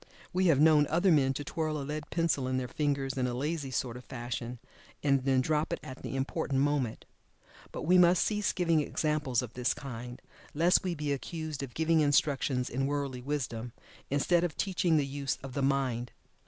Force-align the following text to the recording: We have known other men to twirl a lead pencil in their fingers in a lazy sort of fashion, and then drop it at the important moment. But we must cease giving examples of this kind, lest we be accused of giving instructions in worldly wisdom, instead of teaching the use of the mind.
We 0.33 0.47
have 0.47 0.59
known 0.59 0.87
other 0.87 1.11
men 1.11 1.31
to 1.35 1.43
twirl 1.43 1.77
a 1.79 1.83
lead 1.85 2.09
pencil 2.09 2.47
in 2.47 2.57
their 2.57 2.67
fingers 2.67 3.13
in 3.19 3.27
a 3.27 3.35
lazy 3.35 3.69
sort 3.69 3.95
of 3.97 4.03
fashion, 4.03 4.57
and 5.03 5.25
then 5.25 5.41
drop 5.41 5.71
it 5.71 5.79
at 5.83 6.01
the 6.01 6.15
important 6.15 6.61
moment. 6.61 7.05
But 7.71 7.83
we 7.83 7.99
must 7.99 8.25
cease 8.25 8.51
giving 8.51 8.81
examples 8.81 9.43
of 9.43 9.53
this 9.53 9.75
kind, 9.75 10.19
lest 10.55 10.83
we 10.83 10.95
be 10.95 11.13
accused 11.13 11.61
of 11.61 11.75
giving 11.75 11.99
instructions 11.99 12.67
in 12.67 12.87
worldly 12.87 13.21
wisdom, 13.21 13.73
instead 14.09 14.43
of 14.43 14.57
teaching 14.57 14.97
the 14.97 15.05
use 15.05 15.37
of 15.43 15.53
the 15.53 15.61
mind. 15.61 16.13